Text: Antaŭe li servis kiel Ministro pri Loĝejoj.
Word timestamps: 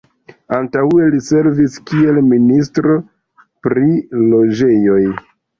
Antaŭe 0.59 1.09
li 1.15 1.19
servis 1.27 1.75
kiel 1.91 2.17
Ministro 2.31 2.97
pri 3.67 3.87
Loĝejoj. 4.35 5.01